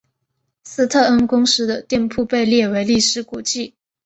[0.63, 3.75] 斯特恩公司的店铺被列为历史古迹。